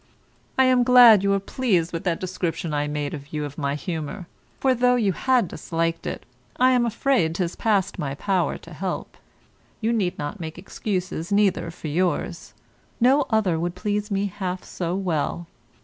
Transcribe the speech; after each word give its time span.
I 0.57 0.63
am 0.63 0.81
glad 0.81 1.21
you 1.21 1.31
are 1.33 1.39
pleased 1.39 1.93
with 1.93 2.05
that 2.05 2.19
description 2.19 2.73
I 2.73 2.87
made 2.87 3.27
you 3.29 3.45
of 3.45 3.55
my 3.59 3.75
humour, 3.75 4.25
for, 4.59 4.73
though 4.73 4.95
you 4.95 5.11
had 5.13 5.47
disliked 5.47 6.07
it, 6.07 6.25
I 6.57 6.71
am 6.71 6.87
afraid 6.87 7.35
'tis 7.35 7.55
past 7.55 7.99
my 7.99 8.15
power 8.15 8.57
to 8.57 8.73
help. 8.73 9.15
You 9.79 9.93
need 9.93 10.17
not 10.17 10.39
make 10.39 10.57
excuses 10.57 11.31
neither 11.31 11.69
for 11.69 11.87
yours; 11.87 12.55
no 12.99 13.27
other 13.29 13.59
would 13.59 13.75
please 13.75 14.09
me 14.09 14.25
half 14.25 14.63
so 14.63 14.95
well. 14.95 15.45